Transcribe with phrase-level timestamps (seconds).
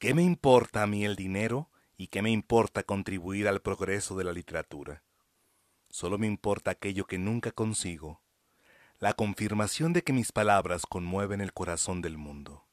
[0.00, 1.68] ¿Qué me importa a mí el dinero
[1.98, 5.02] y qué me importa contribuir al progreso de la literatura?
[5.90, 8.22] Solo me importa aquello que nunca consigo,
[8.98, 12.66] la confirmación de que mis palabras conmueven el corazón del mundo.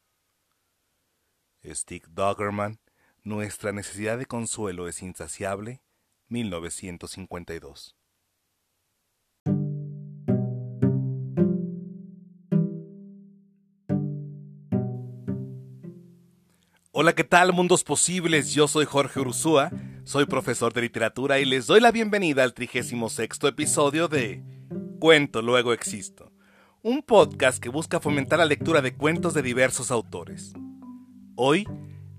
[1.65, 2.79] Stig Doggerman,
[3.23, 5.81] Nuestra necesidad de consuelo es insaciable,
[6.29, 7.96] 1952.
[16.99, 18.55] Hola, ¿qué tal, mundos posibles?
[18.55, 19.69] Yo soy Jorge Ursúa,
[20.03, 24.43] soy profesor de literatura y les doy la bienvenida al 36 episodio de
[24.97, 26.31] Cuento Luego Existo,
[26.81, 30.53] un podcast que busca fomentar la lectura de cuentos de diversos autores.
[31.35, 31.67] Hoy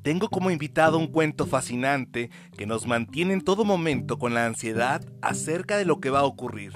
[0.02, 5.04] tengo como invitado un cuento fascinante que nos mantiene en todo momento con la ansiedad
[5.22, 6.74] acerca de lo que va a ocurrir.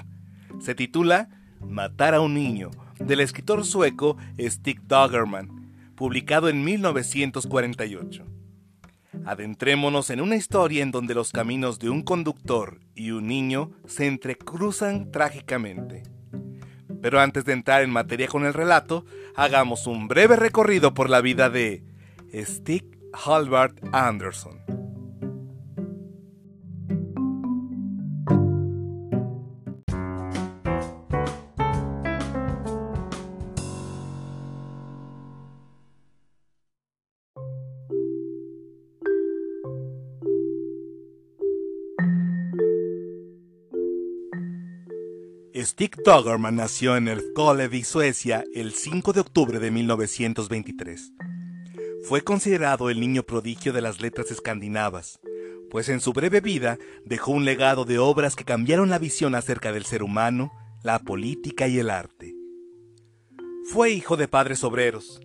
[0.59, 1.29] Se titula
[1.61, 5.62] Matar a un niño, del escritor sueco Stig Doggerman
[5.95, 8.25] publicado en 1948.
[9.25, 14.07] Adentrémonos en una historia en donde los caminos de un conductor y un niño se
[14.07, 16.03] entrecruzan trágicamente.
[17.01, 19.05] Pero antes de entrar en materia con el relato,
[19.35, 21.83] hagamos un breve recorrido por la vida de
[22.33, 24.59] Stig Halvard Anderson.
[45.65, 51.13] Stig Doggerman nació en Älvkarleby, Suecia, el 5 de octubre de 1923.
[52.03, 55.21] Fue considerado el niño prodigio de las letras escandinavas,
[55.71, 59.71] pues en su breve vida dejó un legado de obras que cambiaron la visión acerca
[59.71, 60.51] del ser humano,
[60.83, 62.35] la política y el arte.
[63.71, 65.21] Fue hijo de padres obreros.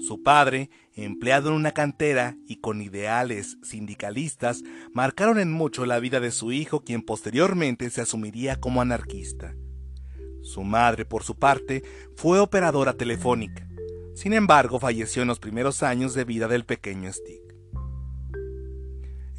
[0.00, 4.62] Su padre, empleado en una cantera y con ideales sindicalistas,
[4.92, 9.54] marcaron en mucho la vida de su hijo, quien posteriormente se asumiría como anarquista.
[10.46, 11.82] Su madre, por su parte,
[12.14, 13.68] fue operadora telefónica.
[14.14, 17.42] Sin embargo, falleció en los primeros años de vida del pequeño Stig.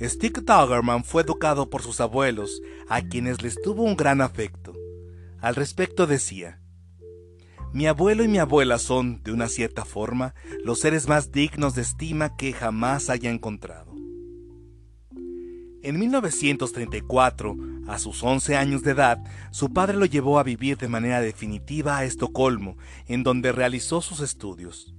[0.01, 4.73] Stig Doggerman fue educado por sus abuelos, a quienes les tuvo un gran afecto.
[5.40, 6.59] Al respecto decía,
[7.73, 10.35] Mi abuelo y mi abuela son, de una cierta forma,
[10.66, 13.96] los seres más dignos de estima que jamás haya encontrado.
[15.84, 17.56] En 1934,
[17.87, 21.97] a sus 11 años de edad, su padre lo llevó a vivir de manera definitiva
[21.97, 22.77] a Estocolmo,
[23.07, 24.93] en donde realizó sus estudios.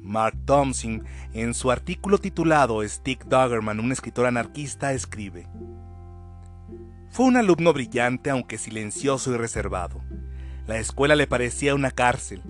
[0.00, 5.46] Mark Thompson, en su artículo titulado Stick Doggerman, un escritor anarquista, escribe:
[7.10, 10.02] Fue un alumno brillante, aunque silencioso y reservado.
[10.66, 12.42] La escuela le parecía una cárcel.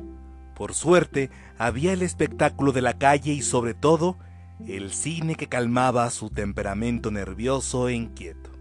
[0.54, 4.18] Por suerte, había el espectáculo de la calle y, sobre todo,
[4.66, 8.55] el cine que calmaba su temperamento nervioso e inquieto.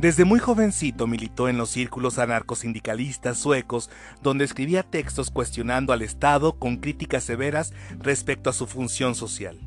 [0.00, 3.90] Desde muy jovencito militó en los círculos anarcosindicalistas suecos,
[4.22, 9.60] donde escribía textos cuestionando al Estado con críticas severas respecto a su función social.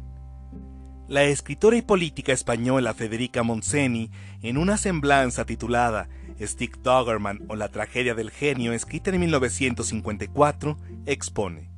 [1.08, 4.10] La escritora y política española Federica Montseny,
[4.42, 6.10] en una semblanza titulada
[6.42, 11.70] Stick Doggerman o la tragedia del genio, escrita en 1954, expone: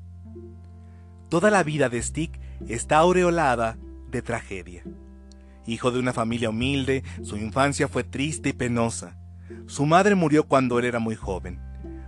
[1.28, 2.40] Toda la vida de Stick
[2.70, 3.78] está aureolada
[4.12, 4.86] de tragedia.
[5.68, 9.18] Hijo de una familia humilde, su infancia fue triste y penosa.
[9.68, 11.60] Su madre murió cuando él era muy joven.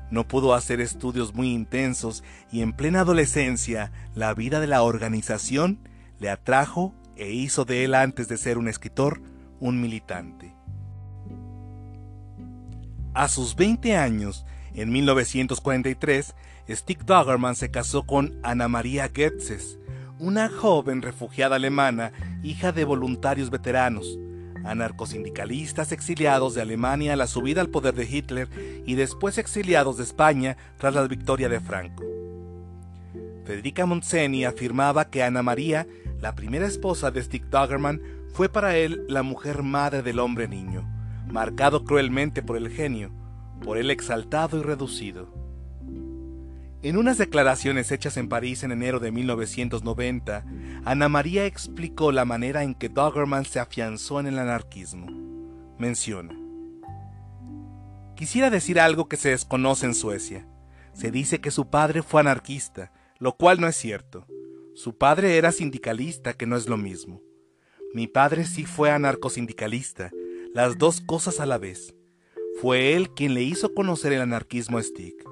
[0.10, 5.80] No pudo hacer estudios muy intensos y en plena adolescencia la vida de la organización
[6.20, 9.22] le atrajo e hizo de él antes de ser un escritor
[9.60, 10.56] un militante.
[13.14, 14.46] A sus 20 años,
[14.76, 16.36] en 1943,
[16.70, 19.80] Stig Doggerman se casó con Ana María Goetzes,
[20.20, 22.12] una joven refugiada alemana,
[22.44, 24.18] hija de voluntarios veteranos,
[24.64, 28.50] anarcosindicalistas exiliados de Alemania a la subida al poder de Hitler
[28.86, 32.04] y después exiliados de España tras la victoria de Franco.
[33.46, 35.88] Federica Montseny afirmaba que Ana María,
[36.20, 38.02] la primera esposa de Stig Doggerman,
[38.34, 40.84] fue para él la mujer madre del hombre niño,
[41.28, 43.12] marcado cruelmente por el genio,
[43.64, 45.47] por él exaltado y reducido.
[46.88, 50.46] En unas declaraciones hechas en París en enero de 1990,
[50.86, 55.08] Ana María explicó la manera en que Doggerman se afianzó en el anarquismo.
[55.78, 56.34] Menciona.
[58.16, 60.48] Quisiera decir algo que se desconoce en Suecia.
[60.94, 64.26] Se dice que su padre fue anarquista, lo cual no es cierto.
[64.74, 67.22] Su padre era sindicalista, que no es lo mismo.
[67.94, 70.12] Mi padre sí fue anarcosindicalista,
[70.54, 71.94] las dos cosas a la vez.
[72.62, 75.27] Fue él quien le hizo conocer el anarquismo a Stick.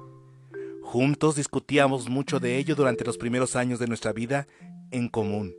[0.96, 4.46] Juntos discutíamos mucho de ello durante los primeros años de nuestra vida
[4.90, 5.54] en común.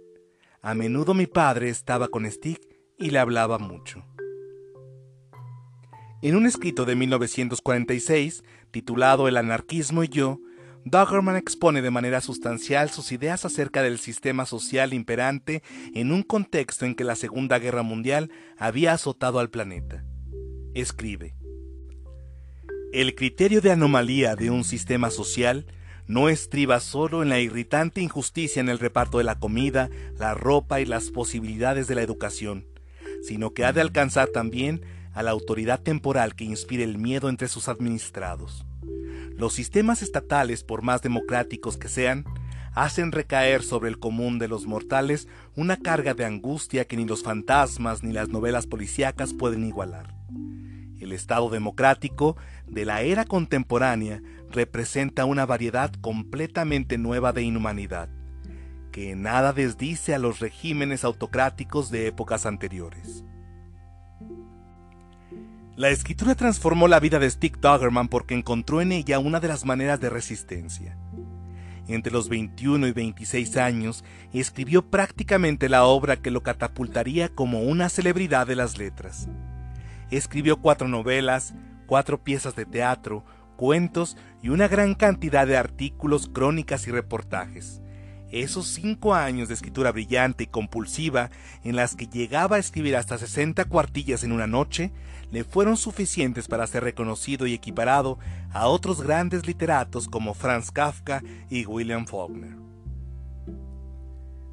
[0.64, 2.60] A menudo mi padre estaba con Stick
[2.98, 4.04] y le hablaba mucho.
[6.24, 10.40] En un escrito de 1946, titulado El anarquismo y yo,
[10.86, 15.62] Doggerman expone de manera sustancial sus ideas acerca del sistema social imperante
[15.94, 20.04] en un contexto en que la Segunda Guerra Mundial había azotado al planeta.
[20.74, 21.36] Escribe,
[22.94, 25.66] El criterio de anomalía de un sistema social
[26.08, 30.80] no estriba solo en la irritante injusticia en el reparto de la comida, la ropa
[30.80, 32.66] y las posibilidades de la educación,
[33.22, 34.82] sino que ha de alcanzar también
[35.14, 38.66] a la autoridad temporal que inspire el miedo entre sus administrados.
[39.36, 42.24] Los sistemas estatales, por más democráticos que sean,
[42.74, 47.22] hacen recaer sobre el común de los mortales una carga de angustia que ni los
[47.22, 50.16] fantasmas ni las novelas policíacas pueden igualar.
[51.00, 52.38] El Estado democrático
[52.68, 54.22] de la era contemporánea
[54.52, 58.10] representa una variedad completamente nueva de inhumanidad,
[58.92, 63.24] que nada desdice a los regímenes autocráticos de épocas anteriores.
[65.76, 69.64] La escritura transformó la vida de Stick Doggerman porque encontró en ella una de las
[69.64, 70.98] maneras de resistencia.
[71.88, 74.04] Entre los 21 y 26 años,
[74.34, 79.30] escribió prácticamente la obra que lo catapultaría como una celebridad de las letras.
[80.10, 81.54] Escribió cuatro novelas,
[81.88, 83.26] cuatro piezas de teatro,
[83.56, 87.82] cuentos y una gran cantidad de artículos, crónicas y reportajes.
[88.30, 91.32] Esos cinco años de escritura brillante y compulsiva,
[91.64, 94.92] en las que llegaba a escribir hasta 60 cuartillas en una noche,
[95.32, 98.20] le fueron suficientes para ser reconocido y equiparado
[98.52, 102.68] a otros grandes literatos como Franz Kafka y William Faulkner.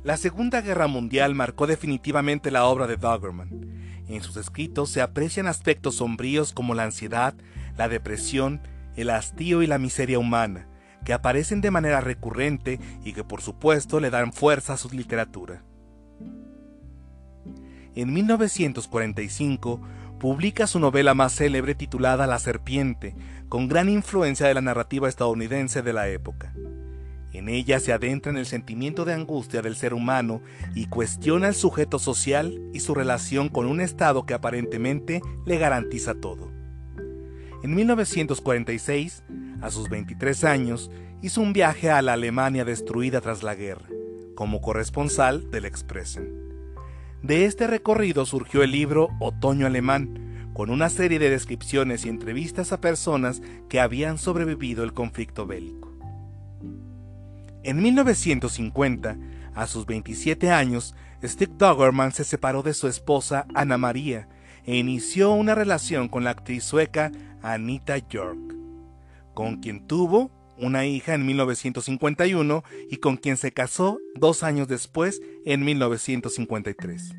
[0.05, 3.94] La Segunda Guerra Mundial marcó definitivamente la obra de Doggerman.
[4.09, 7.35] En sus escritos se aprecian aspectos sombríos como la ansiedad,
[7.77, 8.61] la depresión,
[8.97, 10.69] el hastío y la miseria humana,
[11.05, 15.63] que aparecen de manera recurrente y que por supuesto le dan fuerza a su literatura.
[17.95, 19.81] En 1945
[20.19, 23.15] publica su novela más célebre titulada La Serpiente,
[23.49, 26.55] con gran influencia de la narrativa estadounidense de la época.
[27.35, 30.41] En ella se adentra en el sentimiento de angustia del ser humano
[30.77, 36.15] y cuestiona el sujeto social y su relación con un Estado que aparentemente le garantiza
[36.15, 36.53] todo.
[37.65, 39.25] En 1946,
[39.61, 40.93] a sus 23 años,
[41.23, 43.89] hizo un viaje a la Alemania destruida tras la guerra,
[44.37, 46.33] como corresponsal del Expressen.
[47.21, 52.71] De este recorrido surgió el libro Otoño Alemán, con una serie de descripciones y entrevistas
[52.71, 55.84] a personas que habían sobrevivido el conflicto bélico.
[57.65, 59.17] En 1950,
[59.55, 64.29] a sus 27 años, Stick Doggerman se separó de su esposa Ana María
[64.67, 67.11] e inició una relación con la actriz sueca
[67.43, 68.55] Anita York,
[69.33, 75.23] con quien tuvo una hija en 1951 y con quien se casó dos años después,
[75.47, 77.15] en 1953.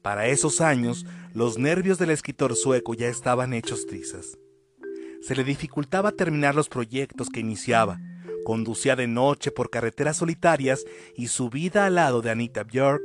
[0.00, 4.38] Para esos años, los nervios del escritor sueco ya estaban hechos trizas.
[5.22, 7.98] Se le dificultaba terminar los proyectos que iniciaba,
[8.44, 10.84] conducía de noche por carreteras solitarias
[11.16, 13.02] y su vida al lado de Anita Björk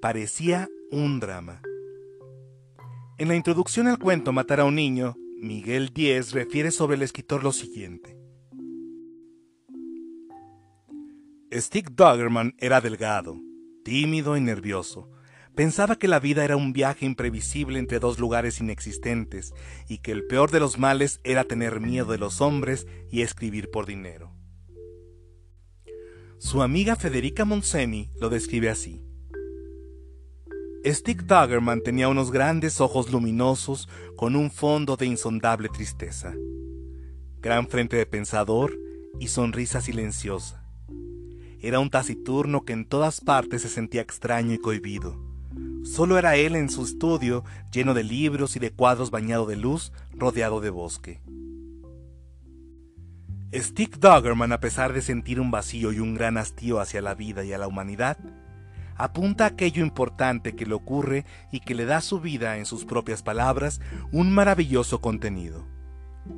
[0.00, 1.62] parecía un drama.
[3.18, 7.44] En la introducción al cuento Matar a un niño, Miguel Díez refiere sobre el escritor
[7.44, 8.16] lo siguiente.
[11.52, 13.40] Stick Doggerman era delgado,
[13.84, 15.10] tímido y nervioso.
[15.54, 19.52] Pensaba que la vida era un viaje imprevisible entre dos lugares inexistentes
[19.88, 23.70] y que el peor de los males era tener miedo de los hombres y escribir
[23.70, 24.37] por dinero.
[26.38, 29.02] Su amiga Federica Monseni lo describe así.
[30.84, 36.32] Stick Doggerman tenía unos grandes ojos luminosos con un fondo de insondable tristeza,
[37.40, 38.78] gran frente de pensador
[39.18, 40.64] y sonrisa silenciosa.
[41.60, 45.20] Era un taciturno que en todas partes se sentía extraño y cohibido.
[45.82, 47.42] Solo era él en su estudio,
[47.72, 51.20] lleno de libros y de cuadros bañado de luz, rodeado de bosque.
[53.54, 57.44] Stick Doggerman, a pesar de sentir un vacío y un gran hastío hacia la vida
[57.44, 58.18] y a la humanidad,
[58.94, 62.66] apunta a aquello importante que le ocurre y que le da a su vida, en
[62.66, 63.80] sus propias palabras,
[64.12, 65.66] un maravilloso contenido.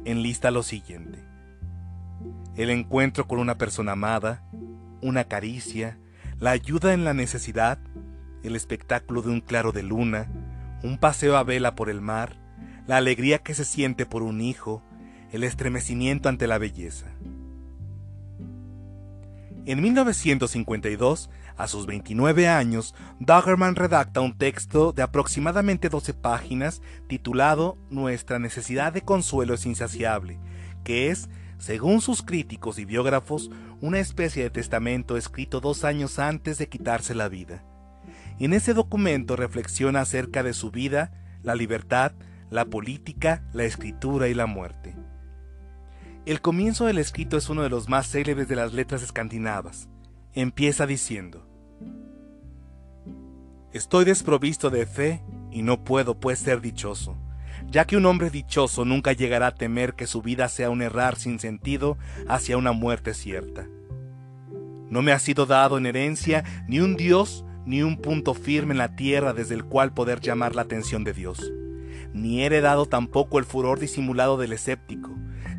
[0.05, 1.25] Enlista lo siguiente.
[2.55, 4.45] El encuentro con una persona amada,
[5.03, 5.99] una caricia,
[6.39, 7.81] la ayuda en la necesidad,
[8.45, 10.31] el espectáculo de un claro de luna,
[10.85, 12.37] un paseo a vela por el mar,
[12.87, 14.85] la alegría que se siente por un hijo,
[15.33, 17.07] el estremecimiento ante la belleza.
[19.67, 27.77] En 1952 a sus 29 años, Doggerman redacta un texto de aproximadamente 12 páginas titulado
[27.91, 30.41] Nuestra necesidad de consuelo es insaciable,
[30.83, 33.51] que es según sus críticos y biógrafos,
[33.83, 37.63] una especie de testamento escrito dos años antes de quitarse la vida.
[38.39, 42.13] En ese documento reflexiona acerca de su vida, la libertad,
[42.49, 44.97] la política, la escritura y la muerte.
[46.31, 49.89] El comienzo del escrito es uno de los más célebres de las letras escandinavas.
[50.33, 51.45] Empieza diciendo,
[53.73, 57.17] Estoy desprovisto de fe y no puedo pues ser dichoso,
[57.69, 61.17] ya que un hombre dichoso nunca llegará a temer que su vida sea un errar
[61.17, 63.67] sin sentido hacia una muerte cierta.
[64.89, 68.79] No me ha sido dado en herencia ni un Dios ni un punto firme en
[68.79, 71.53] la tierra desde el cual poder llamar la atención de Dios,
[72.15, 75.11] ni he heredado tampoco el furor disimulado del escéptico,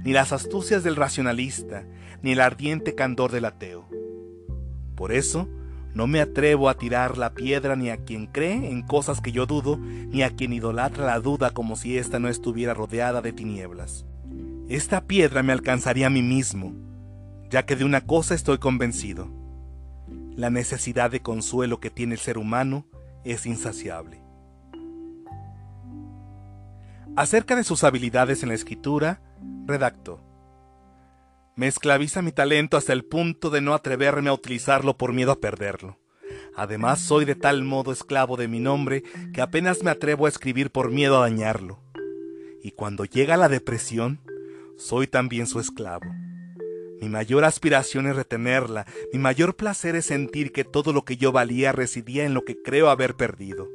[0.04, 1.86] ni las astucias del racionalista,
[2.22, 3.88] ni el ardiente candor del ateo.
[4.96, 5.48] Por eso,
[5.94, 9.46] no me atrevo a tirar la piedra ni a quien cree en cosas que yo
[9.46, 14.06] dudo, ni a quien idolatra la duda como si ésta no estuviera rodeada de tinieblas.
[14.70, 16.74] Esta piedra me alcanzaría a mí mismo,
[17.50, 19.30] ya que de una cosa estoy convencido.
[20.36, 22.86] La necesidad de consuelo que tiene el ser humano
[23.26, 24.22] es insaciable.
[27.18, 29.20] Acerca de sus habilidades en la escritura,
[29.66, 30.22] redactó.
[31.56, 35.40] Me esclaviza mi talento hasta el punto de no atreverme a utilizarlo por miedo a
[35.40, 35.98] perderlo.
[36.56, 40.72] Además, soy de tal modo esclavo de mi nombre que apenas me atrevo a escribir
[40.72, 41.80] por miedo a dañarlo.
[42.64, 44.20] Y cuando llega la depresión,
[44.78, 46.06] soy también su esclavo.
[47.02, 51.32] Mi mayor aspiración es retenerla, mi mayor placer es sentir que todo lo que yo
[51.32, 53.68] valía residía en lo que creo haber perdido,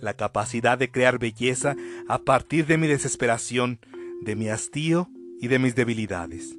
[0.00, 1.76] la capacidad de crear belleza
[2.08, 3.78] a partir de mi desesperación,
[4.22, 5.08] de mi hastío
[5.40, 6.56] y de mis debilidades.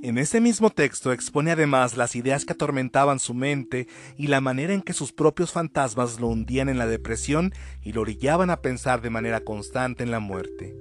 [0.00, 4.72] En ese mismo texto expone además las ideas que atormentaban su mente y la manera
[4.72, 9.02] en que sus propios fantasmas lo hundían en la depresión y lo orillaban a pensar
[9.02, 10.76] de manera constante en la muerte.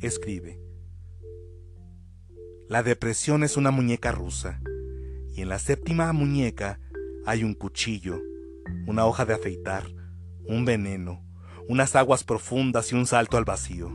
[0.00, 0.60] Escribe.
[2.68, 4.60] La depresión es una muñeca rusa,
[5.34, 6.78] y en la séptima muñeca
[7.26, 8.20] hay un cuchillo,
[8.86, 9.84] una hoja de afeitar,
[10.46, 11.24] un veneno,
[11.68, 13.92] unas aguas profundas y un salto al vacío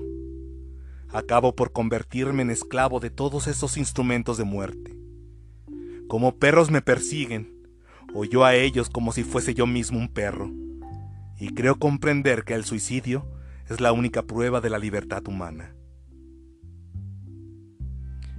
[1.11, 4.95] acabo por convertirme en esclavo de todos esos instrumentos de muerte.
[6.07, 7.67] Como perros me persiguen,
[8.13, 10.51] o yo a ellos como si fuese yo mismo un perro,
[11.37, 13.25] y creo comprender que el suicidio
[13.69, 15.75] es la única prueba de la libertad humana.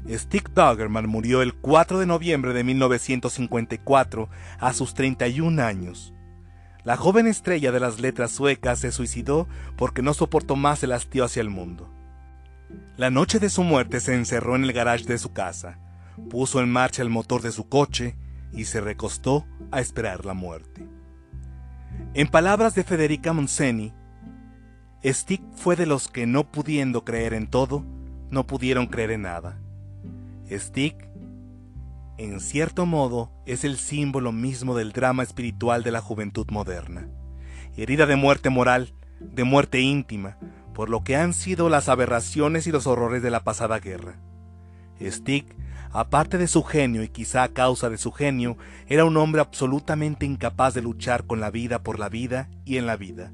[0.09, 6.13] Stick Doggerman murió el 4 de noviembre de 1954 a sus 31 años.
[6.83, 9.47] La joven estrella de las letras suecas se suicidó
[9.77, 11.91] porque no soportó más el hastío hacia el mundo.
[12.97, 15.79] La noche de su muerte se encerró en el garage de su casa,
[16.31, 18.17] puso en marcha el motor de su coche
[18.53, 20.87] y se recostó a esperar la muerte.
[22.15, 23.93] En palabras de Federica Montseny,
[25.05, 27.85] Stick fue de los que no pudiendo creer en todo,
[28.31, 29.59] no pudieron creer en nada.
[30.51, 31.10] Stick,
[32.21, 37.09] en cierto modo, es el símbolo mismo del drama espiritual de la juventud moderna.
[37.79, 40.37] Herida de muerte moral, de muerte íntima,
[40.75, 44.21] por lo que han sido las aberraciones y los horrores de la pasada guerra.
[45.01, 45.57] Stick,
[45.93, 50.27] aparte de su genio y quizá a causa de su genio, era un hombre absolutamente
[50.27, 53.33] incapaz de luchar con la vida por la vida y en la vida.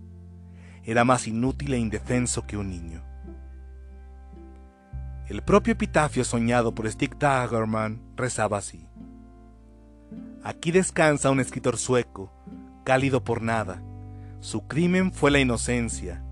[0.84, 3.05] Era más inútil e indefenso que un niño.
[5.28, 8.86] El propio epitafio soñado por Stick Dagerman rezaba así.
[10.44, 12.32] Aquí descansa un escritor sueco,
[12.84, 13.82] cálido por nada.
[14.38, 16.22] Su crimen fue la inocencia,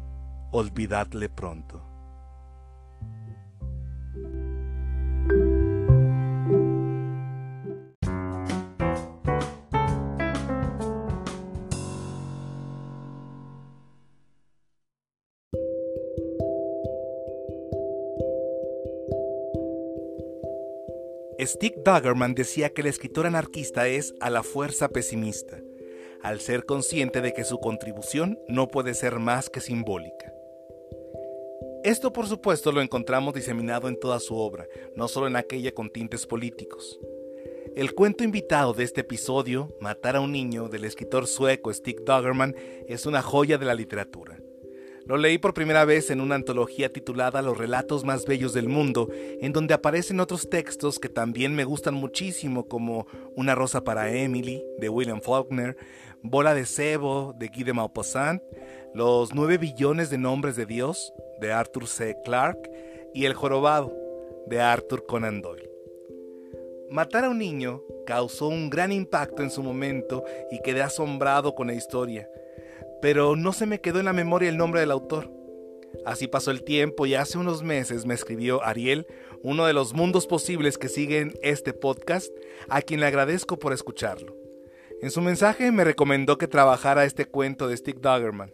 [0.53, 1.84] olvidadle pronto.
[21.55, 25.61] Stick Duggerman decía que el escritor anarquista es a la fuerza pesimista,
[26.21, 30.33] al ser consciente de que su contribución no puede ser más que simbólica.
[31.85, 35.91] Esto por supuesto lo encontramos diseminado en toda su obra, no solo en aquella con
[35.91, 36.99] tintes políticos.
[37.77, 42.57] El cuento invitado de este episodio, Matar a un niño, del escritor sueco Stig Doggerman,
[42.89, 44.34] es una joya de la literatura.
[45.07, 49.09] Lo leí por primera vez en una antología titulada Los relatos más bellos del mundo,
[49.13, 53.07] en donde aparecen otros textos que también me gustan muchísimo, como
[53.37, 55.77] Una rosa para Emily, de William Faulkner,
[56.23, 58.43] Bola de cebo, de Guy de Maupassant,
[58.95, 62.17] Los nueve billones de nombres de Dios, de Arthur C.
[62.25, 62.71] Clarke,
[63.13, 63.95] y El jorobado,
[64.47, 65.71] de Arthur Conan Doyle.
[66.91, 71.67] Matar a un niño causó un gran impacto en su momento y quedé asombrado con
[71.67, 72.29] la historia,
[73.01, 75.31] pero no se me quedó en la memoria el nombre del autor.
[76.05, 79.07] Así pasó el tiempo y hace unos meses me escribió Ariel,
[79.43, 82.33] uno de los mundos posibles que siguen este podcast,
[82.69, 84.35] a quien le agradezco por escucharlo.
[85.03, 88.53] En su mensaje me recomendó que trabajara este cuento de Stick Doggerman.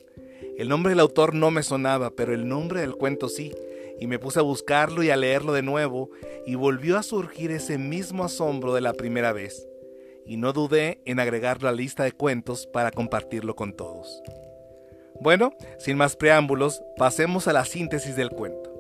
[0.59, 3.55] El nombre del autor no me sonaba, pero el nombre del cuento sí,
[4.01, 6.11] y me puse a buscarlo y a leerlo de nuevo,
[6.47, 9.69] y volvió a surgir ese mismo asombro de la primera vez,
[10.27, 14.23] y no dudé en agregarlo a la lista de cuentos para compartirlo con todos.
[15.21, 18.71] Bueno, sin más preámbulos, pasemos a la síntesis del cuento.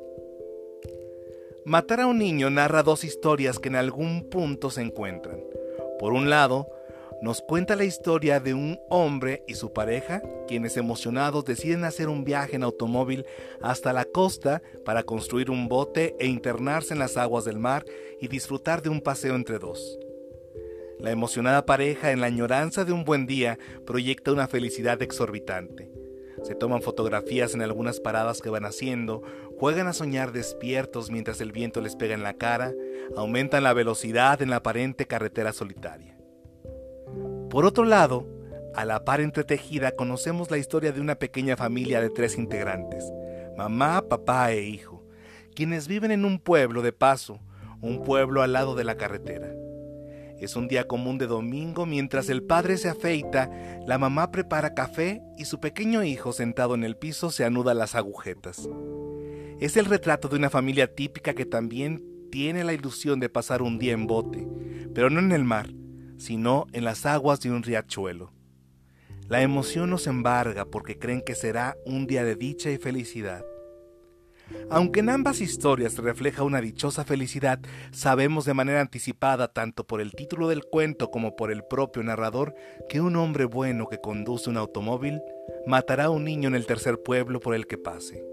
[1.66, 5.38] Matar a un niño narra dos historias que en algún punto se encuentran.
[5.98, 6.66] Por un lado,
[7.20, 12.24] nos cuenta la historia de un hombre y su pareja, quienes emocionados deciden hacer un
[12.24, 13.26] viaje en automóvil
[13.60, 17.84] hasta la costa para construir un bote e internarse en las aguas del mar
[18.18, 19.98] y disfrutar de un paseo entre dos.
[21.00, 25.90] La emocionada pareja, en la añoranza de un buen día, proyecta una felicidad exorbitante.
[26.42, 29.22] Se toman fotografías en algunas paradas que van haciendo,
[29.58, 32.72] juegan a soñar despiertos mientras el viento les pega en la cara,
[33.16, 36.18] aumentan la velocidad en la aparente carretera solitaria.
[37.48, 38.26] Por otro lado,
[38.74, 43.10] a la par entretejida conocemos la historia de una pequeña familia de tres integrantes,
[43.56, 45.02] mamá, papá e hijo,
[45.54, 47.40] quienes viven en un pueblo de paso,
[47.80, 49.50] un pueblo al lado de la carretera.
[50.40, 53.50] Es un día común de domingo mientras el padre se afeita,
[53.86, 57.94] la mamá prepara café y su pequeño hijo sentado en el piso se anuda las
[57.94, 58.66] agujetas.
[59.60, 63.78] Es el retrato de una familia típica que también tiene la ilusión de pasar un
[63.78, 64.48] día en bote,
[64.94, 65.68] pero no en el mar,
[66.16, 68.32] sino en las aguas de un riachuelo.
[69.28, 73.44] La emoción nos embarga porque creen que será un día de dicha y felicidad.
[74.70, 77.58] Aunque en ambas historias refleja una dichosa felicidad,
[77.92, 82.54] sabemos de manera anticipada, tanto por el título del cuento como por el propio narrador,
[82.88, 85.20] que un hombre bueno que conduce un automóvil
[85.66, 88.24] matará a un niño en el tercer pueblo por el que pase.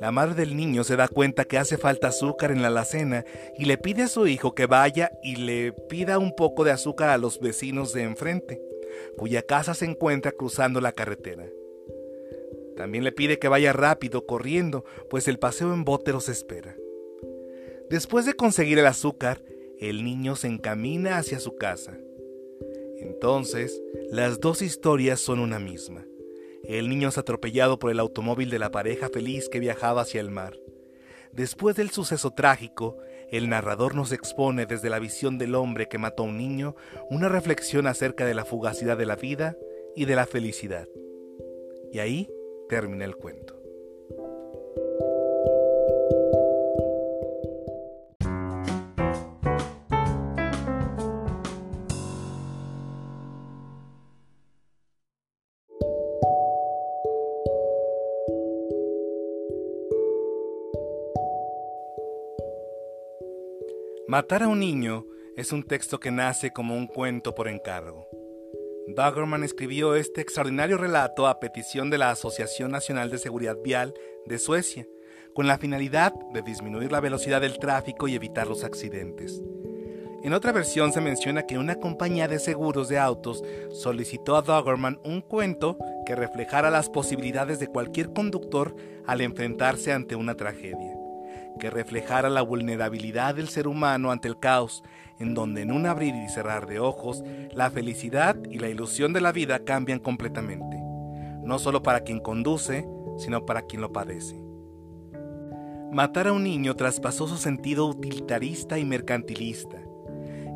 [0.00, 3.24] La madre del niño se da cuenta que hace falta azúcar en la alacena
[3.56, 7.08] y le pide a su hijo que vaya y le pida un poco de azúcar
[7.08, 8.60] a los vecinos de enfrente,
[9.16, 11.46] cuya casa se encuentra cruzando la carretera.
[12.76, 16.76] También le pide que vaya rápido, corriendo, pues el paseo en bote los espera.
[17.88, 19.42] Después de conseguir el azúcar,
[19.78, 21.98] el niño se encamina hacia su casa.
[22.98, 26.04] Entonces, las dos historias son una misma.
[26.64, 30.30] El niño es atropellado por el automóvil de la pareja feliz que viajaba hacia el
[30.30, 30.58] mar.
[31.32, 32.96] Después del suceso trágico,
[33.30, 36.74] el narrador nos expone desde la visión del hombre que mató a un niño
[37.10, 39.56] una reflexión acerca de la fugacidad de la vida
[39.94, 40.88] y de la felicidad.
[41.92, 42.28] Y ahí
[42.68, 43.56] termina el cuento.
[64.08, 65.04] Matar a un niño
[65.36, 68.08] es un texto que nace como un cuento por encargo.
[68.88, 73.94] Daggerman escribió este extraordinario relato a petición de la Asociación Nacional de Seguridad Vial
[74.26, 74.86] de Suecia,
[75.34, 79.42] con la finalidad de disminuir la velocidad del tráfico y evitar los accidentes.
[80.22, 85.00] En otra versión se menciona que una compañía de seguros de autos solicitó a Doggerman
[85.04, 90.95] un cuento que reflejara las posibilidades de cualquier conductor al enfrentarse ante una tragedia
[91.58, 94.82] que reflejara la vulnerabilidad del ser humano ante el caos,
[95.18, 99.20] en donde en un abrir y cerrar de ojos, la felicidad y la ilusión de
[99.20, 100.76] la vida cambian completamente,
[101.42, 102.86] no solo para quien conduce,
[103.18, 104.40] sino para quien lo padece.
[105.92, 109.78] Matar a un niño traspasó su sentido utilitarista y mercantilista.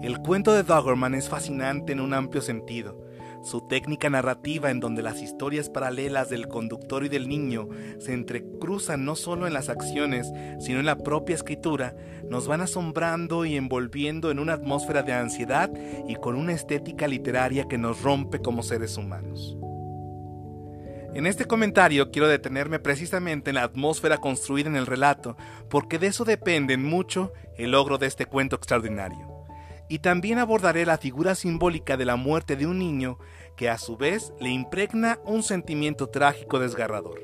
[0.03, 2.99] El cuento de Doggerman es fascinante en un amplio sentido,
[3.43, 9.05] su técnica narrativa en donde las historias paralelas del conductor y del niño se entrecruzan
[9.05, 11.95] no solo en las acciones, sino en la propia escritura,
[12.29, 15.71] nos van asombrando y envolviendo en una atmósfera de ansiedad
[16.07, 19.57] y con una estética literaria que nos rompe como seres humanos.
[21.13, 25.37] En este comentario quiero detenerme precisamente en la atmósfera construida en el relato,
[25.69, 29.30] porque de eso depende mucho el logro de este cuento extraordinario
[29.91, 33.19] y también abordaré la figura simbólica de la muerte de un niño
[33.57, 37.21] que a su vez le impregna un sentimiento trágico desgarrador.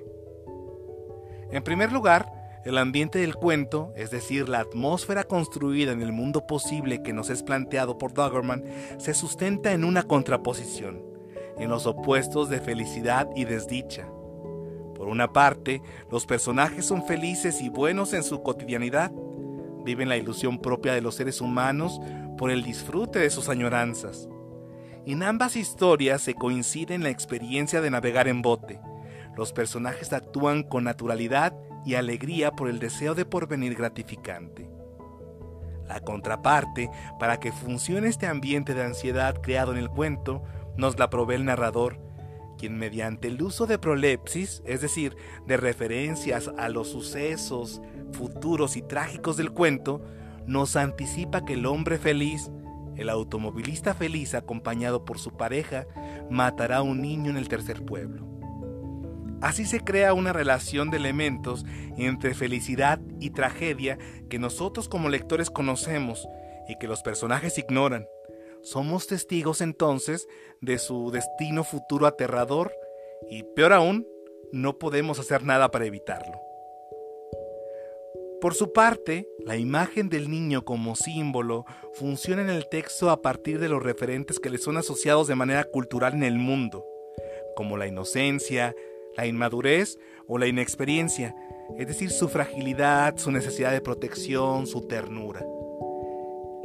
[1.52, 2.26] En primer lugar,
[2.64, 7.30] el ambiente del cuento, es decir, la atmósfera construida en el mundo posible que nos
[7.30, 8.64] es planteado por Doggerman,
[8.98, 11.04] se sustenta en una contraposición,
[11.58, 14.08] en los opuestos de felicidad y desdicha.
[14.96, 19.12] Por una parte, los personajes son felices y buenos en su cotidianidad,
[19.84, 22.00] viven la ilusión propia de los seres humanos
[22.36, 24.28] por el disfrute de sus añoranzas.
[25.06, 28.80] En ambas historias se coincide en la experiencia de navegar en bote,
[29.36, 34.68] los personajes actúan con naturalidad y alegría por el deseo de porvenir gratificante.
[35.86, 40.42] La contraparte, para que funcione este ambiente de ansiedad creado en el cuento,
[40.76, 42.00] nos la provee el narrador,
[42.58, 45.14] quien mediante el uso de prolepsis, es decir,
[45.46, 50.02] de referencias a los sucesos futuros y trágicos del cuento,
[50.46, 52.50] nos anticipa que el hombre feliz,
[52.96, 55.86] el automovilista feliz acompañado por su pareja,
[56.30, 58.26] matará a un niño en el tercer pueblo.
[59.40, 61.66] Así se crea una relación de elementos
[61.98, 63.98] entre felicidad y tragedia
[64.30, 66.26] que nosotros como lectores conocemos
[66.68, 68.06] y que los personajes ignoran.
[68.62, 70.26] Somos testigos entonces
[70.60, 72.72] de su destino futuro aterrador
[73.30, 74.06] y peor aún,
[74.52, 76.45] no podemos hacer nada para evitarlo.
[78.46, 83.58] Por su parte, la imagen del niño como símbolo funciona en el texto a partir
[83.58, 86.86] de los referentes que le son asociados de manera cultural en el mundo,
[87.56, 88.72] como la inocencia,
[89.16, 91.34] la inmadurez o la inexperiencia,
[91.76, 95.44] es decir, su fragilidad, su necesidad de protección, su ternura.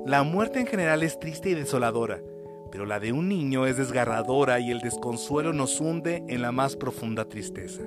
[0.05, 2.21] La muerte en general es triste y desoladora,
[2.71, 6.75] pero la de un niño es desgarradora y el desconsuelo nos hunde en la más
[6.75, 7.81] profunda tristeza.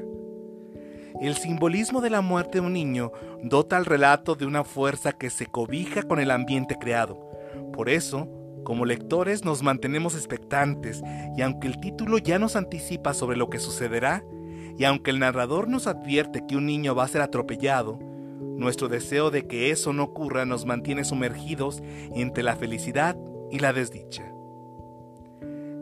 [1.21, 5.31] El simbolismo de la muerte de un niño dota al relato de una fuerza que
[5.31, 7.31] se cobija con el ambiente creado.
[7.73, 8.29] Por eso,
[8.65, 11.03] como lectores nos mantenemos expectantes
[11.37, 14.25] y aunque el título ya nos anticipa sobre lo que sucederá,
[14.77, 17.99] y aunque el narrador nos advierte que un niño va a ser atropellado,
[18.57, 21.81] nuestro deseo de que eso no ocurra nos mantiene sumergidos
[22.15, 23.17] entre la felicidad
[23.53, 24.25] y la desdicha.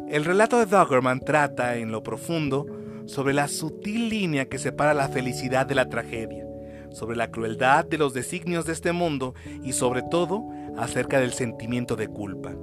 [0.08, 2.66] El relato de Doggerman trata, en lo profundo,
[3.06, 6.46] sobre la sutil línea que separa la felicidad de la tragedia,
[6.90, 10.44] sobre la crueldad de los designios de este mundo y sobre todo
[10.76, 12.54] acerca del sentimiento de culpa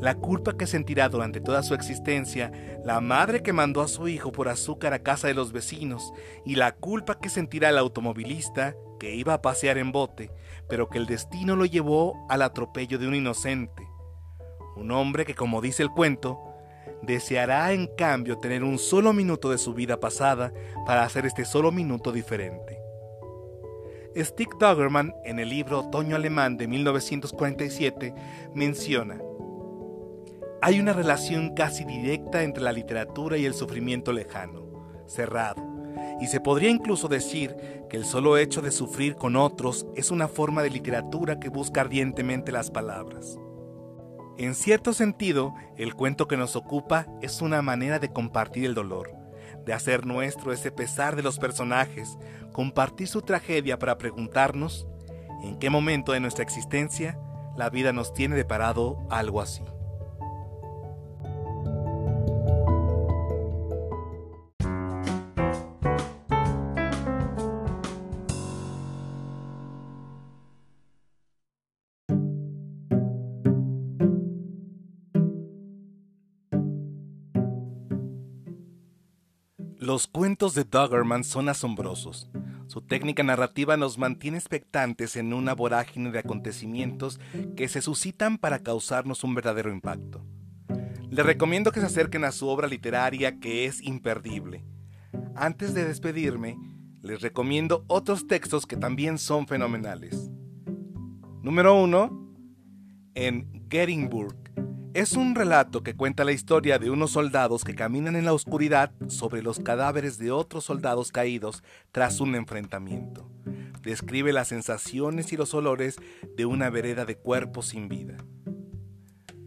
[0.00, 2.52] la culpa que sentirá durante toda su existencia
[2.84, 6.12] la madre que mandó a su hijo por azúcar a casa de los vecinos
[6.44, 10.30] y la culpa que sentirá el automovilista que iba a pasear en bote,
[10.68, 13.88] pero que el destino lo llevó al atropello de un inocente.
[14.76, 16.38] Un hombre que, como dice el cuento,
[17.02, 20.52] deseará en cambio tener un solo minuto de su vida pasada
[20.86, 22.78] para hacer este solo minuto diferente.
[24.16, 28.14] Stick Doggerman, en el libro Otoño Alemán de 1947,
[28.54, 29.20] menciona
[30.60, 35.62] hay una relación casi directa entre la literatura y el sufrimiento lejano, cerrado,
[36.20, 37.54] y se podría incluso decir
[37.88, 41.82] que el solo hecho de sufrir con otros es una forma de literatura que busca
[41.82, 43.38] ardientemente las palabras.
[44.38, 49.10] En cierto sentido, el cuento que nos ocupa es una manera de compartir el dolor,
[49.66, 52.16] de hacer nuestro ese pesar de los personajes,
[52.52, 54.86] compartir su tragedia para preguntarnos
[55.42, 57.18] en qué momento de nuestra existencia
[57.56, 59.64] la vida nos tiene deparado algo así.
[79.98, 82.30] Los cuentos de Doggerman son asombrosos.
[82.68, 87.18] Su técnica narrativa nos mantiene expectantes en una vorágine de acontecimientos
[87.56, 90.24] que se suscitan para causarnos un verdadero impacto.
[91.10, 94.64] Les recomiendo que se acerquen a su obra literaria que es imperdible.
[95.34, 96.56] Antes de despedirme,
[97.02, 100.30] les recomiendo otros textos que también son fenomenales.
[101.42, 102.36] Número 1.
[103.14, 104.47] En Gettysburg,
[104.98, 108.90] es un relato que cuenta la historia de unos soldados que caminan en la oscuridad
[109.06, 113.30] sobre los cadáveres de otros soldados caídos tras un enfrentamiento.
[113.80, 115.98] Describe las sensaciones y los olores
[116.36, 118.16] de una vereda de cuerpos sin vida.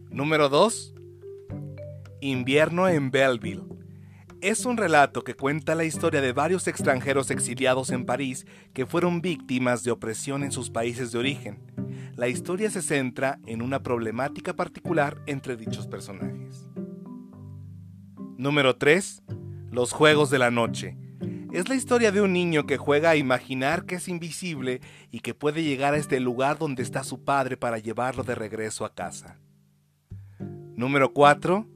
[0.08, 0.94] Número 2.
[2.22, 3.66] Invierno en Belleville.
[4.40, 9.20] Es un relato que cuenta la historia de varios extranjeros exiliados en París que fueron
[9.20, 14.54] víctimas de opresión en sus países de origen la historia se centra en una problemática
[14.54, 16.68] particular entre dichos personajes.
[18.36, 19.22] Número 3.
[19.70, 20.96] Los Juegos de la Noche.
[21.52, 25.34] Es la historia de un niño que juega a imaginar que es invisible y que
[25.34, 29.38] puede llegar a este lugar donde está su padre para llevarlo de regreso a casa.
[30.74, 31.66] Número 4.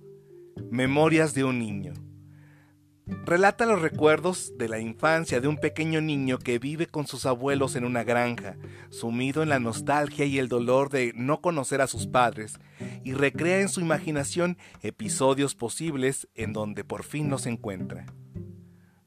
[0.71, 2.06] Memorias de un niño
[3.07, 7.77] relata los recuerdos de la infancia de un pequeño niño que vive con sus abuelos
[7.77, 8.57] en una granja,
[8.89, 12.59] sumido en la nostalgia y el dolor de no conocer a sus padres,
[13.05, 18.07] y recrea en su imaginación episodios posibles en donde por fin los encuentra.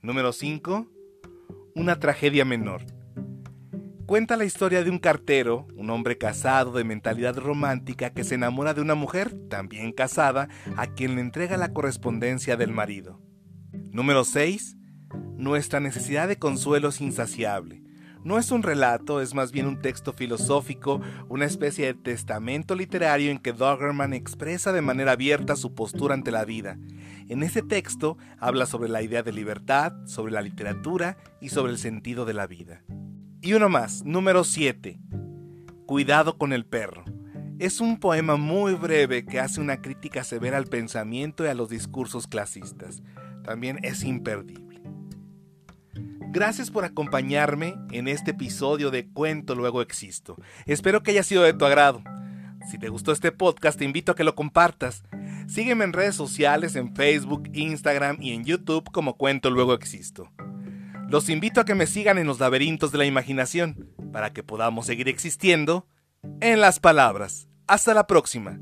[0.02, 0.88] Número 5.
[1.76, 2.86] Una tragedia menor.
[4.06, 8.74] Cuenta la historia de un cartero, un hombre casado de mentalidad romántica que se enamora
[8.74, 13.20] de una mujer, también casada, a quien le entrega la correspondencia del marido.
[13.92, 14.78] Número 6.
[15.36, 17.82] Nuestra necesidad de consuelo es insaciable.
[18.24, 23.32] No es un relato, es más bien un texto filosófico, una especie de testamento literario
[23.32, 26.78] en que Doggerman expresa de manera abierta su postura ante la vida.
[27.30, 31.80] En ese texto habla sobre la idea de libertad, sobre la literatura y sobre el
[31.80, 32.84] sentido de la vida.
[33.42, 35.00] Y uno más, número 7.
[35.88, 37.06] Cuidado con el perro.
[37.58, 41.70] Es un poema muy breve que hace una crítica severa al pensamiento y a los
[41.70, 43.02] discursos clasistas.
[43.50, 44.80] También es imperdible.
[46.32, 50.38] Gracias por acompañarme en este episodio de Cuento Luego Existo.
[50.68, 52.04] Espero que haya sido de tu agrado.
[52.70, 55.02] Si te gustó este podcast, te invito a que lo compartas.
[55.48, 60.32] Sígueme en redes sociales, en Facebook, Instagram y en YouTube como Cuento Luego Existo.
[61.10, 64.86] Los invito a que me sigan en los laberintos de la imaginación para que podamos
[64.86, 65.88] seguir existiendo
[66.40, 67.48] en las palabras.
[67.66, 68.60] Hasta la próxima.